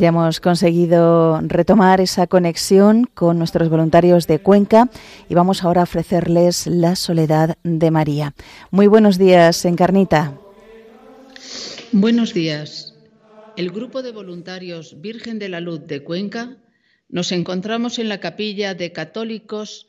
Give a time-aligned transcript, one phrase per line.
[0.00, 4.88] Ya hemos conseguido retomar esa conexión con nuestros voluntarios de Cuenca
[5.28, 8.32] y vamos ahora a ofrecerles la soledad de María.
[8.70, 10.38] Muy buenos días, Encarnita.
[11.92, 12.94] Buenos días.
[13.58, 16.56] El grupo de voluntarios Virgen de la Luz de Cuenca
[17.10, 19.88] nos encontramos en la capilla de católicos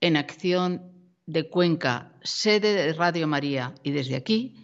[0.00, 0.90] en acción
[1.26, 4.56] de Cuenca, sede de Radio María, y desde aquí,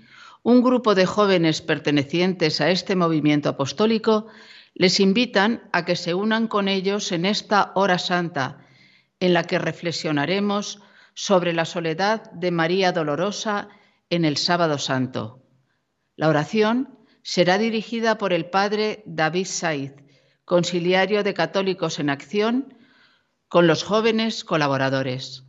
[0.42, 4.26] un grupo de jóvenes pertenecientes a este movimiento apostólico
[4.74, 8.66] les invitan a que se unan con ellos en esta hora santa,
[9.20, 10.80] en la que reflexionaremos
[11.14, 13.68] sobre la soledad de María Dolorosa
[14.10, 15.42] en el sábado santo.
[16.16, 19.94] La oración será dirigida por el padre David Saiz,
[20.44, 22.78] conciliario de Católicos en Acción,
[23.48, 25.47] con los jóvenes colaboradores.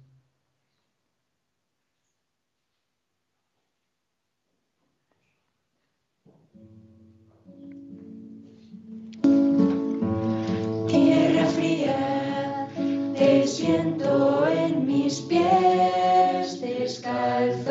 [13.60, 17.68] Siento en mis pies descalzos,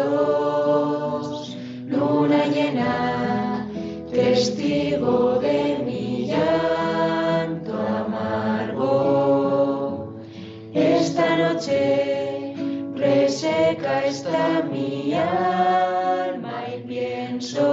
[1.87, 3.67] luna llena,
[4.11, 7.73] testigo de mi llanto
[8.03, 8.93] amargo.
[10.75, 12.55] Esta noche
[12.95, 17.65] reseca está mi alma y pienso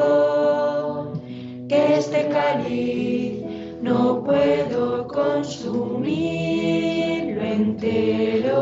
[1.68, 3.44] que este cáliz
[3.81, 6.94] no puedo consumirlo
[7.55, 8.61] entero.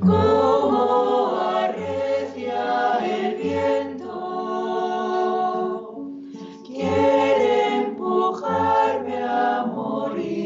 [0.00, 4.14] Como arrecia el viento,
[6.66, 10.38] quiere empujarme a morir.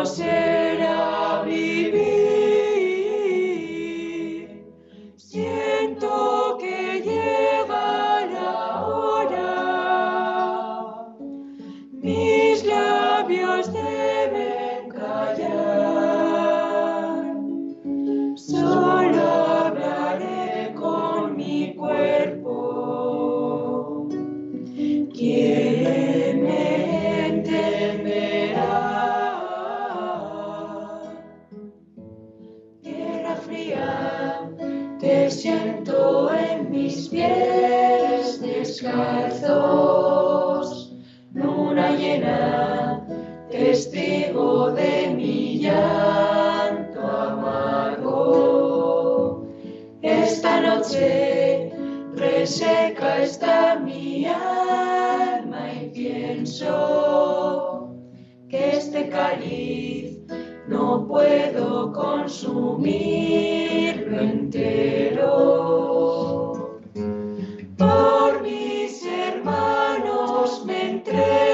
[71.26, 71.47] day.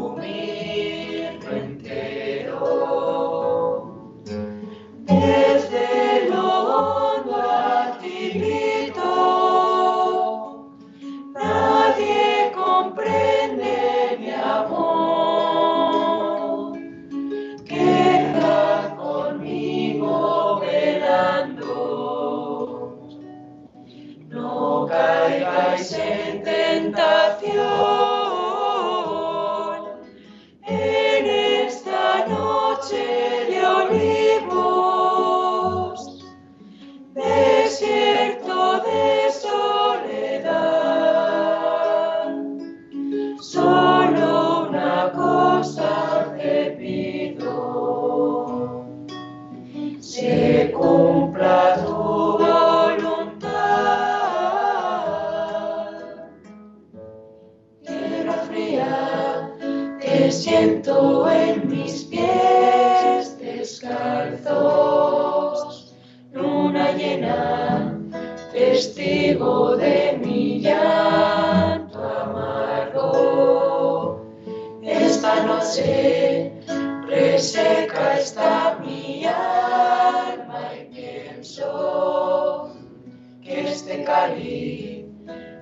[0.00, 0.39] 我们。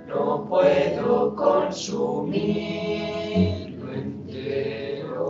[0.06, 5.28] No puedo consumirlo entero.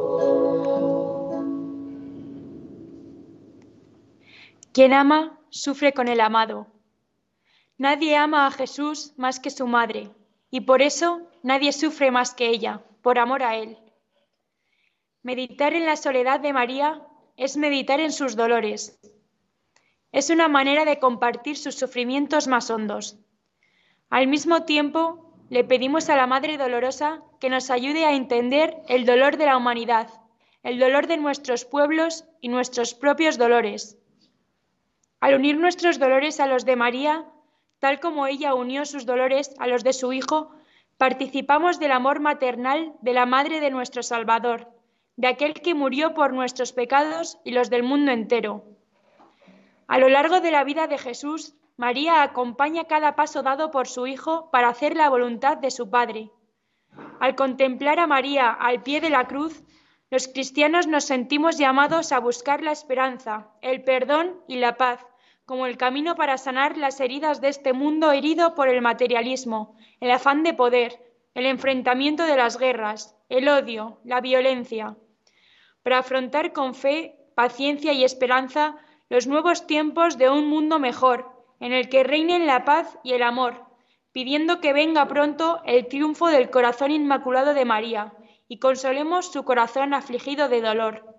[4.72, 6.66] Quien ama, sufre con el amado.
[7.76, 10.10] Nadie ama a Jesús más que su madre,
[10.50, 13.78] y por eso nadie sufre más que ella, por amor a Él.
[15.22, 17.06] Meditar en la soledad de María
[17.36, 19.00] es meditar en sus dolores.
[20.10, 23.19] Es una manera de compartir sus sufrimientos más hondos.
[24.08, 29.05] Al mismo tiempo, le pedimos a la Madre Dolorosa que nos ayude a entender el
[29.05, 30.08] dolor de la humanidad,
[30.62, 33.99] el dolor de nuestros pueblos y nuestros propios dolores.
[35.20, 37.26] Al unir nuestros dolores a los de María,
[37.78, 40.50] tal como ella unió sus dolores a los de su Hijo,
[40.96, 44.69] participamos del amor maternal de la Madre de nuestro Salvador,
[45.16, 48.77] de aquel que murió por nuestros pecados y los del mundo entero.
[49.88, 54.06] A lo largo de la vida de Jesús, María acompaña cada paso dado por su
[54.06, 56.31] Hijo para hacer la voluntad de su Padre.
[57.19, 59.64] Al contemplar a María al pie de la cruz,
[60.11, 65.05] los cristianos nos sentimos llamados a buscar la esperanza, el perdón y la paz,
[65.44, 70.11] como el camino para sanar las heridas de este mundo herido por el materialismo, el
[70.12, 71.02] afán de poder,
[71.35, 74.96] el enfrentamiento de las guerras, el odio, la violencia
[75.88, 78.76] para afrontar con fe, paciencia y esperanza
[79.08, 83.22] los nuevos tiempos de un mundo mejor, en el que reinen la paz y el
[83.22, 83.64] amor,
[84.12, 88.12] pidiendo que venga pronto el triunfo del corazón inmaculado de María
[88.49, 91.16] y consolemos su corazón afligido de dolor.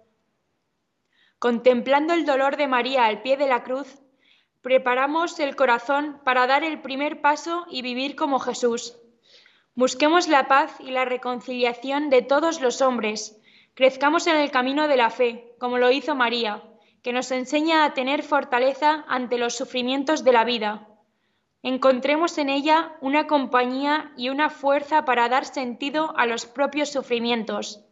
[1.40, 4.02] Contemplando el dolor de María al pie de la cruz,
[4.62, 8.98] preparamos el corazón para dar el primer paso y vivir como Jesús.
[9.76, 13.40] Busquemos la paz y la reconciliación de todos los hombres,
[13.80, 16.62] Crezcamos en el camino de la fe, como lo hizo María,
[17.04, 20.88] que nos enseña a tener fortaleza ante los sufrimientos de la vida.
[21.62, 27.84] Encontremos en ella una compañía y una fuerza para dar sentido a los propios sufrimientos.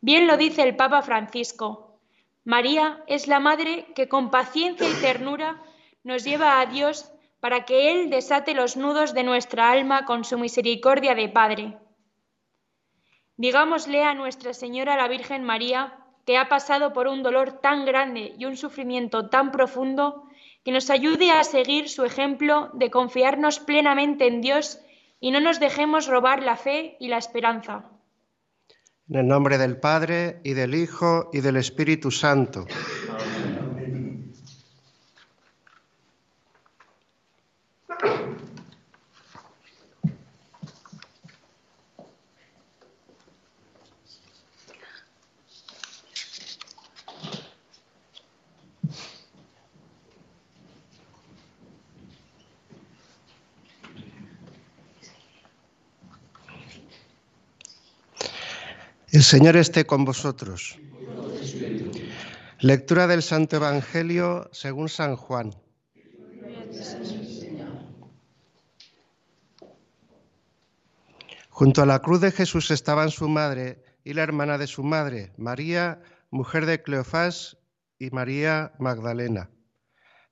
[0.00, 2.00] Bien lo dice el Papa Francisco.
[2.44, 5.62] María es la madre que con paciencia y ternura
[6.02, 10.38] nos lleva a Dios para que Él desate los nudos de nuestra alma con su
[10.38, 11.78] misericordia de Padre.
[13.36, 18.34] Digámosle a Nuestra Señora la Virgen María, que ha pasado por un dolor tan grande
[18.38, 20.24] y un sufrimiento tan profundo,
[20.64, 24.80] que nos ayude a seguir su ejemplo de confiarnos plenamente en Dios
[25.20, 27.84] y no nos dejemos robar la fe y la esperanza.
[29.08, 32.66] En el nombre del Padre y del Hijo y del Espíritu Santo.
[59.24, 60.78] Señor esté con vosotros.
[62.60, 65.54] Lectura del Santo Evangelio según San Juan.
[71.48, 75.32] Junto a la cruz de Jesús estaban su madre y la hermana de su madre,
[75.38, 77.56] María, mujer de Cleofás,
[77.98, 79.48] y María Magdalena.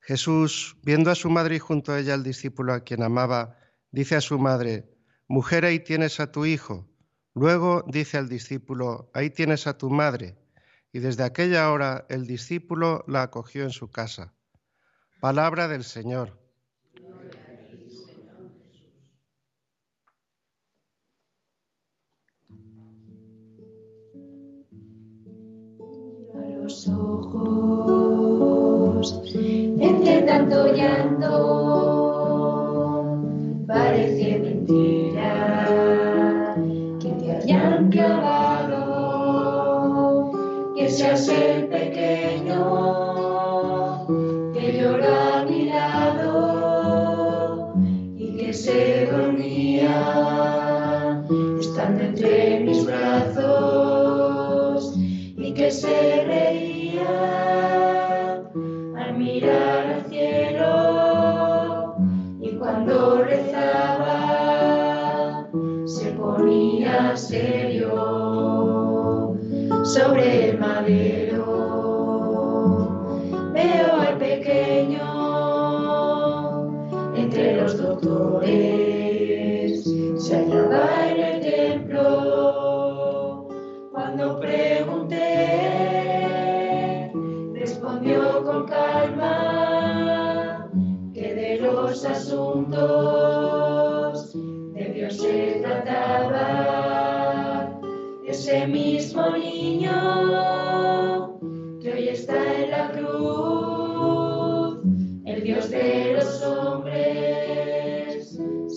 [0.00, 3.56] Jesús, viendo a su madre y junto a ella al discípulo a quien amaba,
[3.90, 4.92] dice a su madre,
[5.28, 6.91] Mujer, ahí tienes a tu hijo.
[7.34, 10.36] Luego dice al discípulo, ahí tienes a tu madre.
[10.92, 14.34] Y desde aquella hora el discípulo la acogió en su casa.
[15.20, 16.38] Palabra del Señor.
[26.34, 28.32] A los ojos,
[30.74, 31.81] llanto,
[41.02, 43.21] seas el pequeño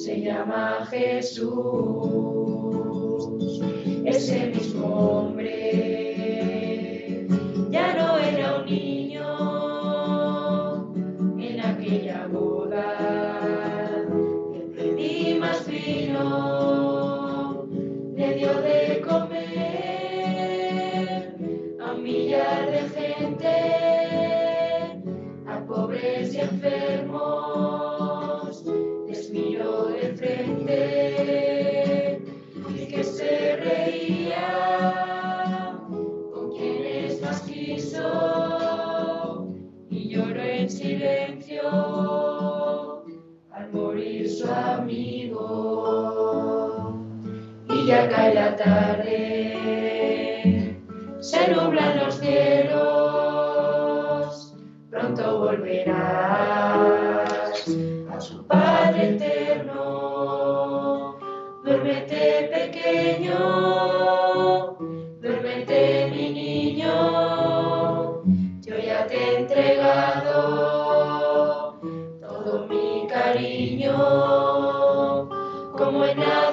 [0.05, 1.49] se llama Jesús.
[4.05, 5.55] Ese mismo hombre
[7.71, 9.25] ya no era un niño
[11.39, 14.05] en aquella boda.
[14.53, 17.65] Le pedí más vino,
[18.15, 20.03] le dio de comer
[21.81, 23.55] a un millar de gente,
[25.47, 27.74] a pobres y enfermos,
[32.69, 39.45] y que se reía con quienes más quiso
[39.91, 41.61] y lloró en silencio
[43.51, 45.43] al morir su amigo.
[47.69, 49.53] Y ya cae la tarde,
[51.19, 53.45] se nublan los cielos,
[54.89, 56.54] pronto volverás
[65.21, 66.93] duérmete mi niño,
[68.61, 70.39] yo ya te he entregado
[72.21, 73.95] todo mi cariño,
[75.77, 76.44] como en Nazaret,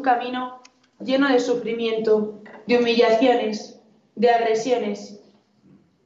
[0.00, 0.62] un camino
[0.98, 3.78] lleno de sufrimiento, de humillaciones,
[4.14, 5.20] de agresiones.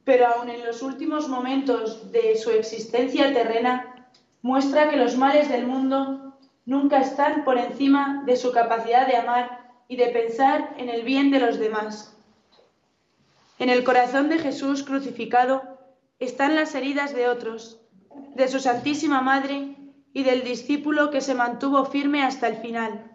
[0.03, 4.09] Pero aun en los últimos momentos de su existencia terrena,
[4.41, 9.71] muestra que los males del mundo nunca están por encima de su capacidad de amar
[9.87, 12.17] y de pensar en el bien de los demás.
[13.59, 15.63] En el corazón de Jesús crucificado
[16.19, 17.79] están las heridas de otros,
[18.35, 19.77] de su Santísima Madre
[20.11, 23.14] y del discípulo que se mantuvo firme hasta el final.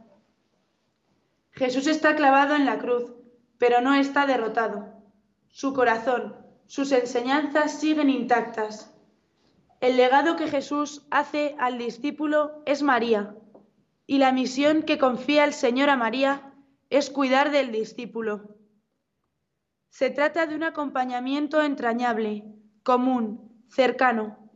[1.53, 3.13] Jesús está clavado en la cruz,
[3.59, 4.95] pero no está derrotado.
[5.49, 8.95] Su corazón, sus enseñanzas siguen intactas.
[9.81, 13.35] El legado que Jesús hace al discípulo es María,
[14.07, 16.53] y la misión que confía el Señor a María
[16.91, 18.57] es cuidar del discípulo.
[19.89, 22.45] Se trata de un acompañamiento entrañable,
[22.83, 24.51] común, cercano,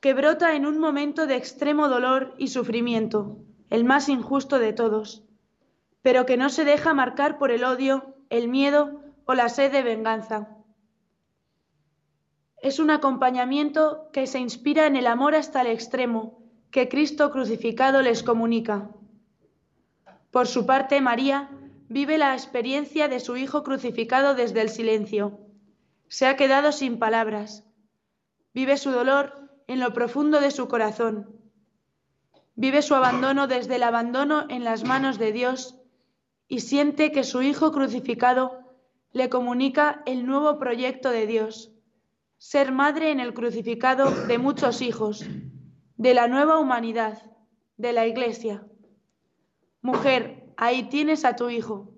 [0.00, 5.24] que brota en un momento de extremo dolor y sufrimiento, el más injusto de todos,
[6.02, 9.82] pero que no se deja marcar por el odio, el miedo o la sed de
[9.82, 10.48] venganza.
[12.62, 18.02] Es un acompañamiento que se inspira en el amor hasta el extremo que Cristo crucificado
[18.02, 18.90] les comunica.
[20.30, 21.50] Por su parte, María
[21.88, 25.40] vive la experiencia de su Hijo crucificado desde el silencio.
[26.08, 27.64] Se ha quedado sin palabras.
[28.54, 31.36] Vive su dolor en lo profundo de su corazón.
[32.54, 35.79] Vive su abandono desde el abandono en las manos de Dios
[36.50, 38.58] y siente que su Hijo crucificado
[39.12, 41.72] le comunica el nuevo proyecto de Dios,
[42.38, 45.24] ser madre en el crucificado de muchos hijos,
[45.96, 47.22] de la nueva humanidad,
[47.76, 48.66] de la Iglesia.
[49.80, 51.94] Mujer, ahí tienes a tu Hijo.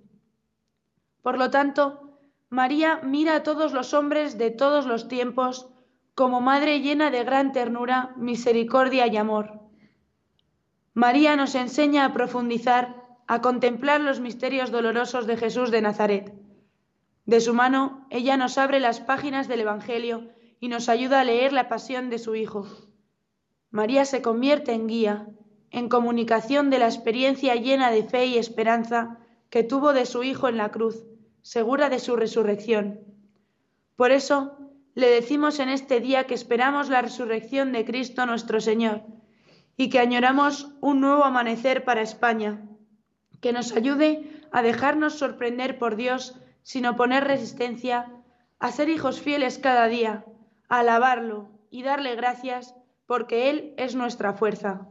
[1.23, 2.19] Por lo tanto,
[2.51, 5.71] María mira a todos los hombres de todos los tiempos
[6.15, 9.63] como madre llena de gran ternura, misericordia y amor.
[10.93, 16.33] María nos enseña a profundizar, a contemplar los misterios dolorosos de Jesús de Nazaret.
[17.25, 20.29] De su mano, ella nos abre las páginas del Evangelio
[20.61, 22.67] y nos ayuda a leer la pasión de su Hijo.
[23.71, 25.29] María se convierte en guía,
[25.71, 29.19] en comunicación de la experiencia llena de fe y esperanza
[29.51, 31.05] que tuvo de su Hijo en la cruz,
[31.43, 33.01] segura de su resurrección.
[33.97, 34.59] Por eso,
[34.95, 39.03] le decimos en este día que esperamos la resurrección de Cristo nuestro Señor
[39.77, 42.69] y que añoramos un nuevo amanecer para España,
[43.43, 48.09] que nos ayude a dejarnos sorprender por Dios sin oponer resistencia,
[48.61, 50.25] a ser hijos fieles cada día,
[50.69, 54.87] a alabarlo y darle gracias porque Él es nuestra fuerza.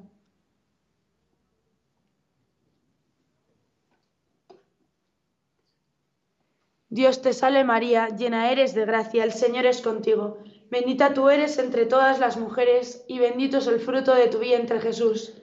[6.90, 10.40] Dios te salve María, llena eres de gracia, el Señor es contigo.
[10.70, 14.82] Bendita tú eres entre todas las mujeres y bendito es el fruto de tu vientre
[14.82, 15.41] Jesús.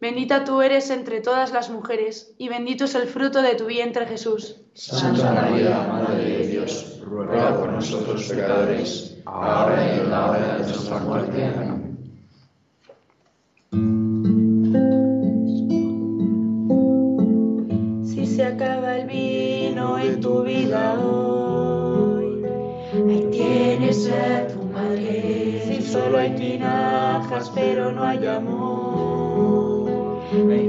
[0.00, 4.06] Bendita tú eres entre todas las mujeres y bendito es el fruto de tu vientre
[4.06, 4.56] Jesús.
[4.74, 10.62] Santa María, Madre de Dios, ruega por nosotros pecadores, ahora y en la hora de
[10.64, 11.44] nuestra muerte.
[11.44, 11.84] Amén.
[18.04, 22.44] Si se acaba el vino en tu vida hoy,
[23.08, 25.62] Ahí tienes a tu madre.
[25.66, 29.03] si solo hay tinajas pero no hay amor,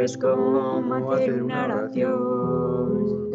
[0.00, 3.30] sabes cómo hacer una oración,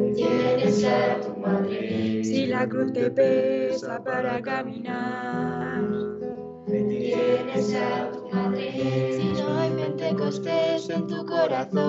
[0.00, 2.24] Ahí tienes a tu madre.
[2.24, 5.84] si la cruz te pesa para caminar.
[6.68, 9.12] Ahí tienes a tu madre.
[9.12, 11.80] Si no hay Pentecostés en tu corazón,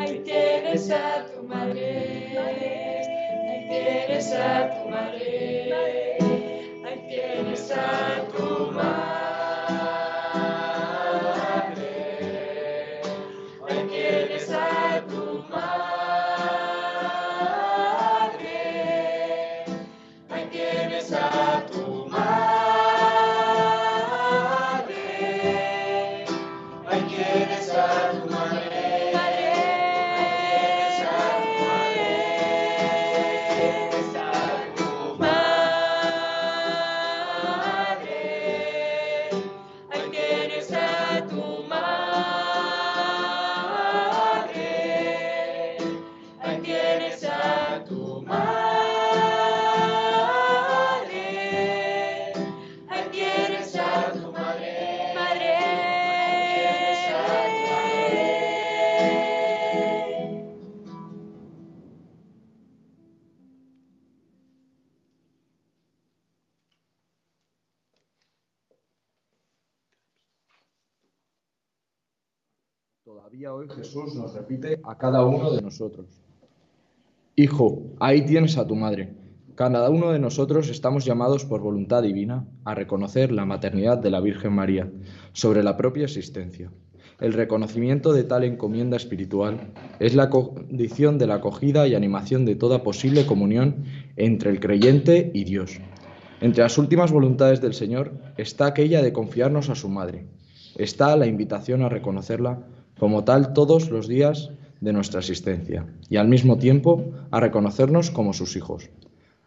[0.00, 2.38] Ahí tienes a tu madre.
[2.38, 6.18] Ahí tienes a tu madre.
[6.86, 9.29] Ahí tienes a tu madre.
[73.12, 76.06] Todavía hoy Jesús nos repite a cada uno de nosotros.
[77.34, 79.14] Hijo, ahí tienes a tu madre.
[79.56, 84.20] Cada uno de nosotros estamos llamados por voluntad divina a reconocer la maternidad de la
[84.20, 84.88] Virgen María
[85.32, 86.70] sobre la propia existencia.
[87.18, 92.54] El reconocimiento de tal encomienda espiritual es la condición de la acogida y animación de
[92.54, 95.80] toda posible comunión entre el creyente y Dios.
[96.40, 100.26] Entre las últimas voluntades del Señor está aquella de confiarnos a su Madre.
[100.76, 102.62] Está la invitación a reconocerla
[103.00, 104.50] como tal todos los días
[104.82, 108.90] de nuestra existencia y al mismo tiempo a reconocernos como sus hijos.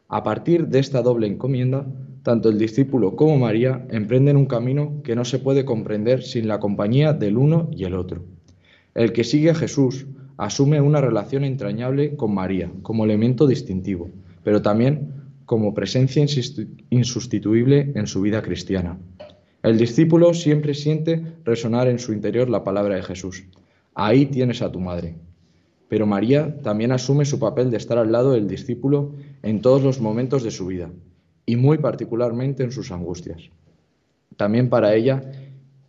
[0.09, 1.85] A partir de esta doble encomienda,
[2.23, 6.59] tanto el discípulo como María emprenden un camino que no se puede comprender sin la
[6.59, 8.23] compañía del uno y el otro.
[8.95, 14.09] El que sigue a Jesús asume una relación entrañable con María como elemento distintivo,
[14.43, 15.13] pero también
[15.45, 16.25] como presencia
[16.89, 18.97] insustituible en su vida cristiana.
[19.63, 23.45] El discípulo siempre siente resonar en su interior la palabra de Jesús.
[23.95, 25.15] Ahí tienes a tu madre.
[25.87, 30.01] Pero María también asume su papel de estar al lado del discípulo en todos los
[30.01, 30.89] momentos de su vida,
[31.45, 33.51] y muy particularmente en sus angustias.
[34.35, 35.21] También para ella,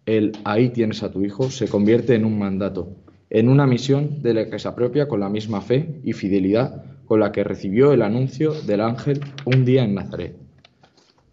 [0.07, 2.95] el ahí tienes a tu hijo se convierte en un mandato,
[3.29, 7.19] en una misión de la que se apropia con la misma fe y fidelidad con
[7.19, 10.44] la que recibió el anuncio del ángel un día en Nazaret.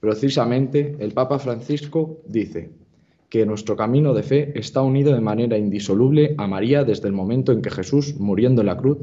[0.02, 2.72] Precisamente el Papa Francisco dice
[3.30, 7.52] que nuestro camino de fe está unido de manera indisoluble a María desde el momento
[7.52, 8.98] en que Jesús, muriendo en la cruz,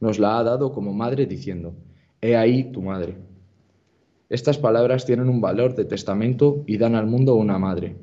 [0.00, 1.74] nos la ha dado como madre diciendo,
[2.22, 3.18] He ahí tu madre.
[4.30, 7.96] Estas palabras tienen un valor de testamento y dan al mundo una madre.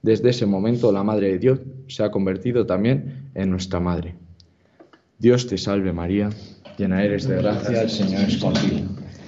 [0.00, 4.14] Desde ese momento la Madre de Dios se ha convertido también en nuestra madre.
[5.18, 6.30] Dios te salve María,
[6.78, 9.05] llena eres de gracia, el Señor es contigo.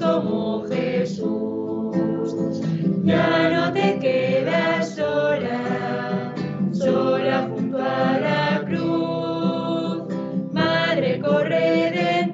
[0.00, 1.96] Como Jesús.
[3.04, 6.34] Ya no te quedas sola,
[6.72, 10.02] sola junto a la cruz.
[10.52, 12.26] Madre corredentora,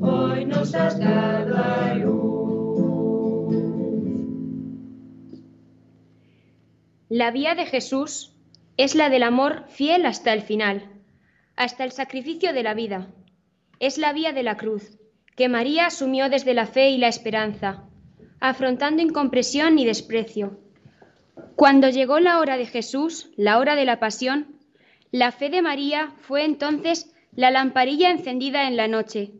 [0.00, 2.24] hoy nos has dado a luz.
[7.10, 8.34] La vía de Jesús
[8.76, 10.90] es la del amor fiel hasta el final,
[11.54, 13.08] hasta el sacrificio de la vida.
[13.78, 14.98] Es la vía de la cruz,
[15.36, 17.84] que María asumió desde la fe y la esperanza,
[18.40, 20.60] afrontando incompresión y desprecio.
[21.56, 24.58] Cuando llegó la hora de Jesús, la hora de la pasión,
[25.10, 29.32] la fe de María fue entonces la lamparilla encendida en la noche.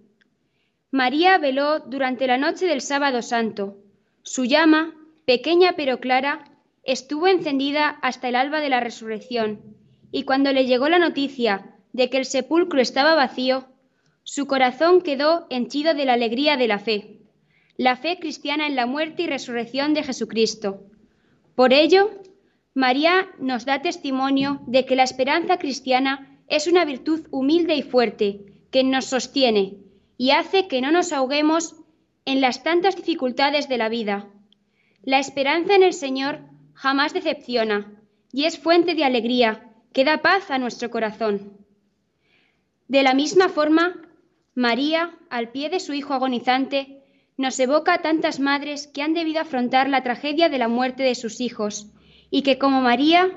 [0.90, 3.78] María veló durante la noche del sábado santo.
[4.22, 6.44] Su llama, pequeña pero clara,
[6.85, 9.61] estuvo encendida hasta el alba de la resurrección,
[10.12, 13.66] y cuando le llegó la noticia de que el sepulcro estaba vacío,
[14.24, 17.20] su corazón quedó henchido de la alegría de la fe,
[17.76, 20.80] la fe cristiana en la muerte y resurrección de Jesucristo.
[21.54, 22.10] Por ello,
[22.74, 28.64] María nos da testimonio de que la esperanza cristiana es una virtud humilde y fuerte
[28.70, 29.76] que nos sostiene
[30.16, 31.76] y hace que no nos ahoguemos
[32.24, 34.28] en las tantas dificultades de la vida.
[35.02, 36.40] La esperanza en el Señor
[36.72, 37.92] jamás decepciona
[38.32, 41.58] y es fuente de alegría que da paz a nuestro corazón.
[42.88, 43.94] De la misma forma,
[44.54, 47.02] María, al pie de su Hijo agonizante,
[47.36, 51.16] nos evoca a tantas madres que han debido afrontar la tragedia de la muerte de
[51.16, 51.90] sus hijos
[52.30, 53.32] y que, como María,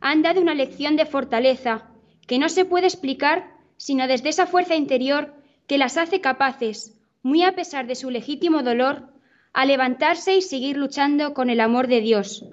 [0.00, 1.88] han dado una lección de fortaleza
[2.26, 5.34] que no se puede explicar sino desde esa fuerza interior
[5.66, 9.08] que las hace capaces, muy a pesar de su legítimo dolor,
[9.52, 12.44] a levantarse y seguir luchando con el amor de Dios,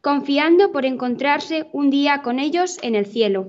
[0.00, 3.48] confiando por encontrarse un día con ellos en el cielo.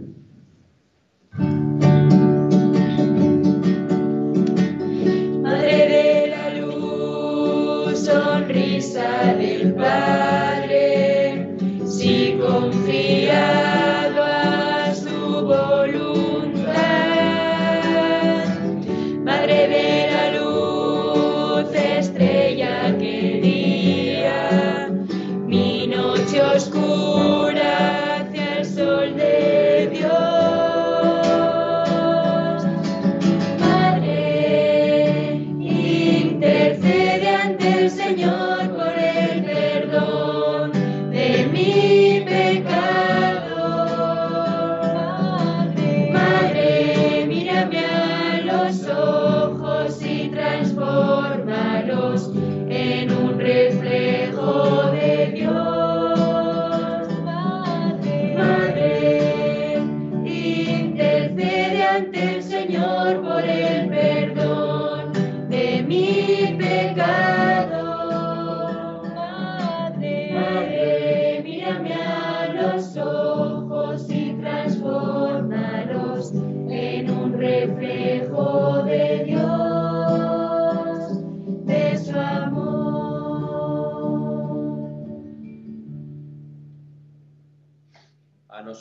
[9.21, 9.50] Hallelujah.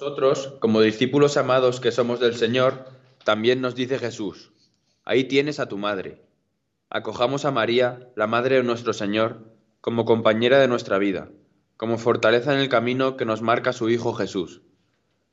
[0.01, 2.87] Nosotros, como discípulos amados que somos del Señor,
[3.23, 4.51] también nos dice Jesús,
[5.05, 6.23] ahí tienes a tu madre.
[6.89, 11.29] Acojamos a María, la Madre de nuestro Señor, como compañera de nuestra vida,
[11.77, 14.63] como fortaleza en el camino que nos marca su Hijo Jesús.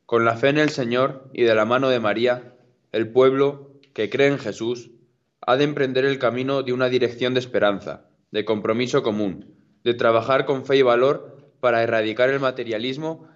[0.06, 2.54] Con la fe en el Señor y de la mano de María,
[2.92, 4.92] el pueblo, que cree en Jesús,
[5.40, 10.44] ha de emprender el camino de una dirección de esperanza, de compromiso común, de trabajar
[10.44, 13.30] con fe y valor para erradicar el materialismo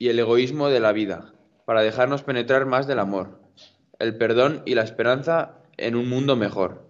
[0.00, 1.34] y el egoísmo de la vida,
[1.66, 3.38] para dejarnos penetrar más del amor,
[3.98, 6.88] el perdón y la esperanza en un mundo mejor,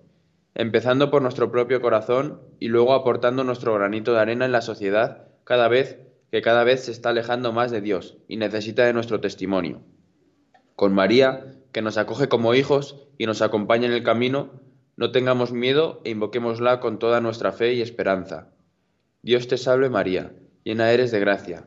[0.55, 5.27] empezando por nuestro propio corazón y luego aportando nuestro granito de arena en la sociedad
[5.43, 5.99] cada vez
[6.31, 9.83] que cada vez se está alejando más de Dios y necesita de nuestro testimonio.
[10.77, 14.53] Con María, que nos acoge como hijos y nos acompaña en el camino,
[14.95, 18.53] no tengamos miedo e invoquémosla con toda nuestra fe y esperanza.
[19.21, 21.67] Dios te salve María, llena eres de gracia,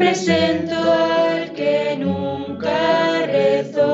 [0.00, 3.90] Presento al que nunca rezó,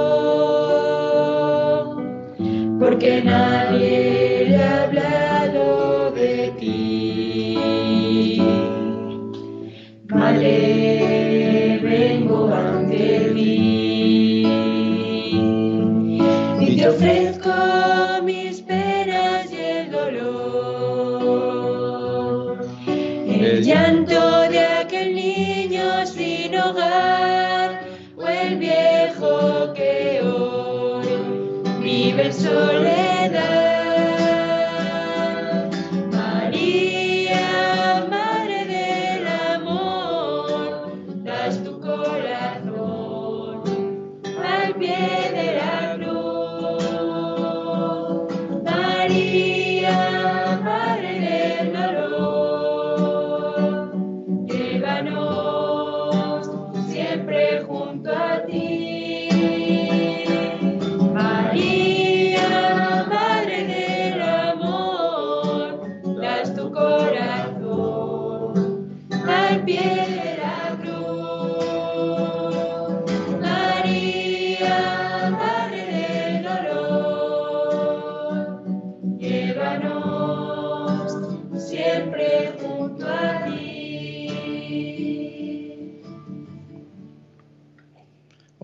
[2.78, 7.58] porque nadie le ha hablado de ti.
[10.08, 14.46] Madre, vengo ante ti
[16.60, 17.52] y te ofrezco
[18.22, 18.75] mis penas
[32.16, 32.95] vive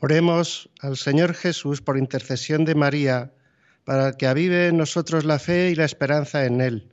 [0.04, 3.30] Oremos al Señor Jesús por intercesión de María,
[3.84, 6.92] para que avive en nosotros la fe y la esperanza en Él.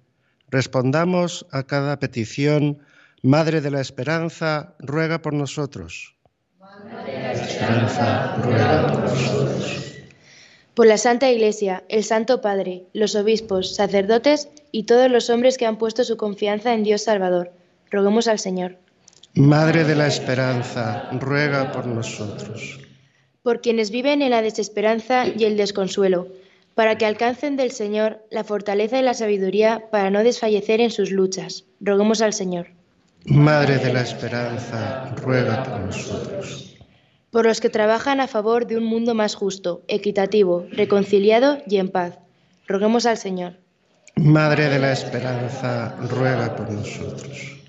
[0.50, 2.78] Respondamos a cada petición.
[3.24, 6.16] Madre de la Esperanza, ruega por nosotros.
[6.60, 9.96] Madre de la Esperanza, ruega por nosotros.
[10.76, 15.66] Por la Santa Iglesia, el Santo Padre, los obispos, sacerdotes y todos los hombres que
[15.66, 17.54] han puesto su confianza en Dios Salvador,
[17.90, 18.78] roguemos al Señor.
[19.34, 22.80] Madre de la Esperanza, ruega por nosotros.
[23.42, 26.28] Por quienes viven en la desesperanza y el desconsuelo,
[26.76, 31.12] para que alcancen del Señor la fortaleza y la sabiduría para no desfallecer en sus
[31.12, 32.68] luchas, roguemos al Señor.
[33.26, 36.78] Madre de la Esperanza, ruega por nosotros.
[37.32, 41.90] Por los que trabajan a favor de un mundo más justo, equitativo, reconciliado y en
[41.90, 42.20] paz,
[42.68, 43.58] roguemos al Señor.
[44.16, 47.60] Madre de la Esperanza, ruega por nosotros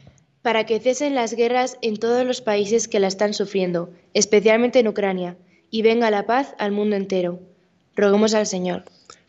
[0.43, 4.89] para que cesen las guerras en todos los países que la están sufriendo, especialmente en
[4.89, 5.37] Ucrania,
[5.71, 7.41] y venga la paz al mundo entero.
[7.97, 8.85] Roguemos al Señor.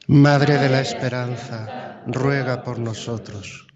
[0.08, 3.68] Madre de la Esperanza, ruega por nosotros.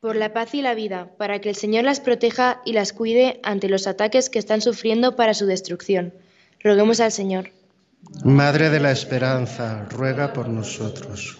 [0.00, 3.40] Por la paz y la vida, para que el Señor las proteja y las cuide
[3.42, 6.14] ante los ataques que están sufriendo para su destrucción.
[6.60, 7.50] Roguemos al Señor.
[8.24, 11.38] Madre de la Esperanza, ruega por nosotros.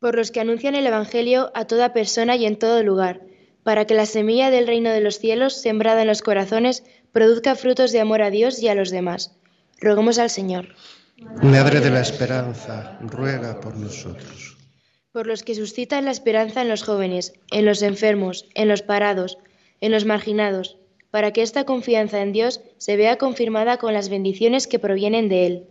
[0.00, 3.20] Por los que anuncian el Evangelio a toda persona y en todo lugar
[3.62, 7.92] para que la semilla del reino de los cielos, sembrada en los corazones, produzca frutos
[7.92, 9.36] de amor a Dios y a los demás.
[9.80, 10.68] Roguemos al Señor.
[11.42, 14.56] Madre de la Esperanza, ruega por nosotros.
[15.12, 19.38] Por los que suscitan la esperanza en los jóvenes, en los enfermos, en los parados,
[19.80, 20.78] en los marginados,
[21.10, 25.46] para que esta confianza en Dios se vea confirmada con las bendiciones que provienen de
[25.46, 25.66] Él.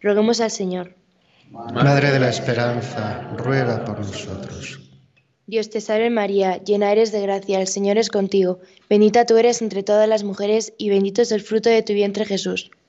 [0.00, 0.94] Roguemos al Señor.
[1.50, 4.80] Madre de la Esperanza, ruega por nosotros.
[5.46, 9.60] Dios te salve María, llena eres de gracia, el Señor es contigo, bendita tú eres
[9.60, 12.70] entre todas las mujeres y bendito es el fruto de tu vientre Jesús.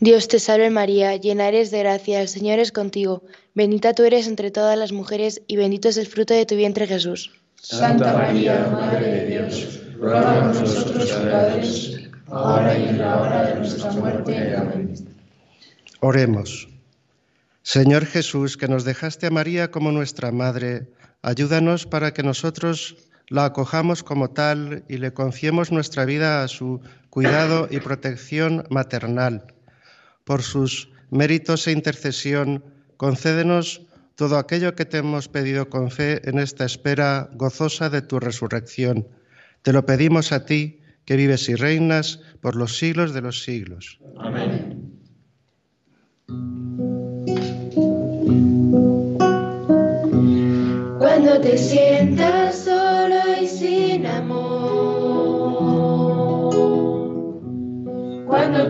[0.00, 3.24] Dios te salve María, llena eres de gracia, el Señor es contigo,
[3.54, 6.86] bendita tú eres entre todas las mujeres y bendito es el fruto de tu vientre
[6.86, 7.32] Jesús.
[7.56, 13.54] Santa María, Madre de Dios, ruega por nosotros pecadores, ahora y en la hora de
[13.56, 14.56] nuestra muerte.
[14.56, 14.94] Amén.
[15.98, 16.68] Oremos.
[17.62, 20.92] Señor Jesús, que nos dejaste a María como nuestra Madre,
[21.22, 22.96] ayúdanos para que nosotros
[23.26, 26.80] la acojamos como tal y le confiemos nuestra vida a su
[27.10, 29.57] cuidado y protección maternal.
[30.28, 32.62] Por sus méritos e intercesión,
[33.00, 38.20] concédenos todo aquello que te hemos pedido con fe en esta espera gozosa de tu
[38.20, 39.08] resurrección.
[39.62, 44.00] Te lo pedimos a ti, que vives y reinas por los siglos de los siglos.
[44.18, 44.92] Amén.
[50.98, 52.87] Cuando te sientas solo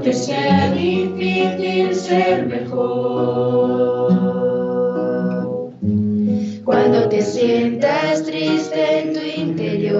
[0.00, 4.12] te sea difícil ser mejor,
[6.64, 9.98] cuando te sientas triste en tu interior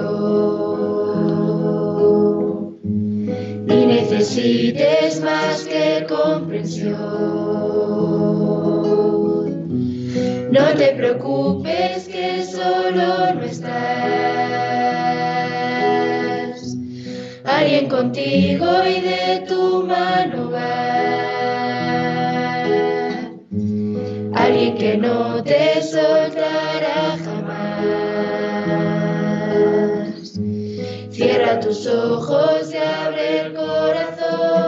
[3.67, 6.97] y necesites más que comprensión.
[10.51, 14.18] No te preocupes que solo no estás.
[17.99, 20.71] Contigo y de tu mano va.
[24.33, 27.59] Alguien que no te soltará jamás.
[31.09, 34.58] Cierra tus ojos y abre el corazón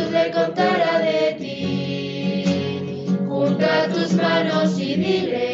[0.00, 3.06] Jesús le contará de ti.
[3.28, 5.49] Junta tus manos y dile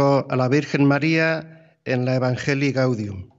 [0.00, 3.30] A la Virgen María en la Evangelii Gaudium.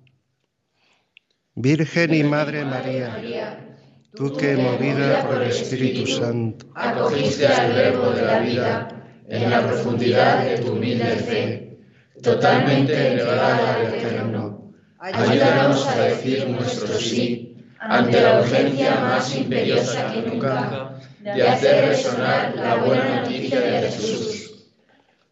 [1.56, 3.78] Virgen y Madre María,
[4.14, 8.88] tú que, movida por el Espíritu Santo, acogiste al Verbo de la vida
[9.30, 11.80] en la profundidad de tu humilde fe,
[12.22, 14.74] totalmente entregada al Eterno.
[15.00, 22.54] Ayúdanos a decir nuestro sí ante la urgencia más imperiosa que nunca de hacer resonar
[22.54, 24.49] la buena noticia de Jesús.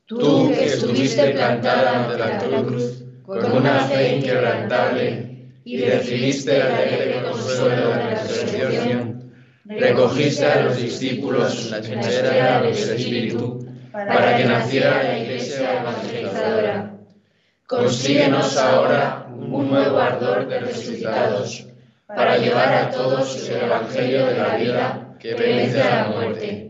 [0.07, 7.23] Tú que estuviste plantada ante la cruz con una fe inquebrantable y recibiste el alegre
[7.23, 9.33] consuelo de la resurrección,
[9.65, 16.93] recogiste a los discípulos en la espera del Espíritu para que naciera la Iglesia evangelizadora.
[17.67, 21.67] Consíguenos ahora un nuevo ardor de resucitados
[22.07, 26.66] para llevar a todos el Evangelio de la vida que vence a la muerte.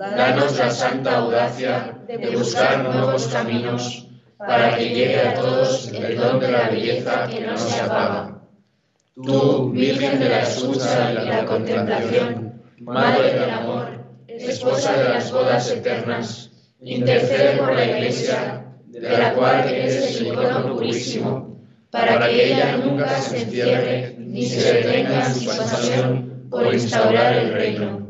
[0.00, 6.40] Danos la santa audacia de buscar nuevos caminos para que llegue a todos el don
[6.40, 8.40] de la belleza que no se apaga.
[9.14, 13.88] Tú, Virgen de la escucha y la contemplación, Madre del amor,
[14.26, 20.76] esposa de las bodas eternas, intercede por la Iglesia, de la cual eres el icono
[20.76, 27.34] purísimo, para que ella nunca se encierre ni se detenga en su pasión por instaurar
[27.34, 28.09] el reino.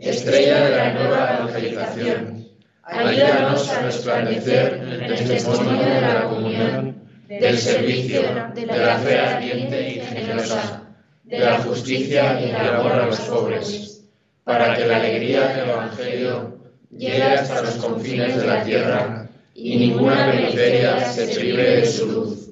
[0.00, 2.48] Estrella de la nueva evangelización,
[2.82, 8.22] ayúdanos a resplandecer en el testimonio de la comunión, del servicio,
[8.54, 10.82] de la fe ardiente y generosa,
[11.24, 14.04] de la justicia y el amor a los pobres,
[14.44, 16.58] para que la alegría del Evangelio
[16.90, 22.50] llegue hasta los confines de la tierra y ninguna periferia se prive de su luz.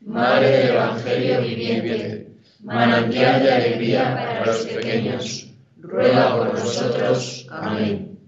[0.00, 2.26] Madre del Evangelio viviente,
[2.60, 5.51] manantial de alegría para los pequeños,
[5.92, 7.46] ruega por nosotros.
[7.50, 8.18] Amén.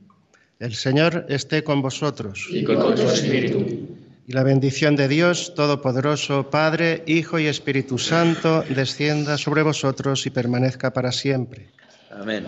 [0.61, 2.47] El Señor esté con vosotros.
[2.51, 3.89] Y con tu espíritu.
[4.27, 10.31] Y la bendición de Dios Todopoderoso, Padre, Hijo y Espíritu Santo, descienda sobre vosotros y
[10.31, 11.69] permanezca para siempre.
[12.11, 12.47] Amén.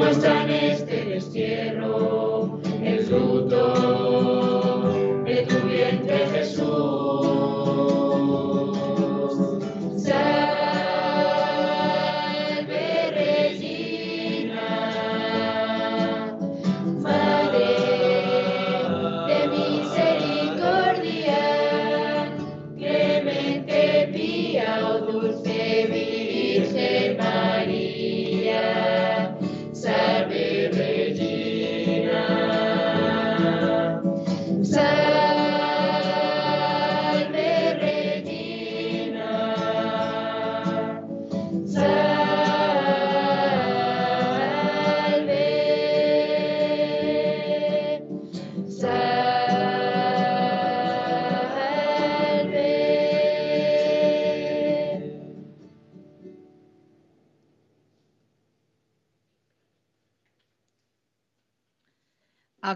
[0.00, 0.39] Ojos y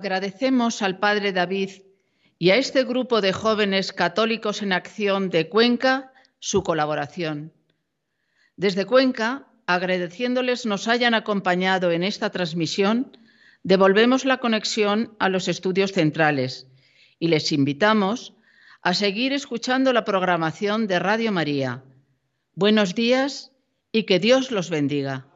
[0.05, 1.71] Agradecemos al Padre David
[2.39, 7.55] y a este grupo de jóvenes católicos en acción de Cuenca su colaboración.
[8.55, 13.17] Desde Cuenca, agradeciéndoles nos hayan acompañado en esta transmisión,
[13.63, 16.67] devolvemos la conexión a los estudios centrales
[17.19, 18.35] y les invitamos
[18.83, 21.83] a seguir escuchando la programación de Radio María.
[22.55, 23.53] Buenos días
[23.91, 25.27] y que Dios los bendiga.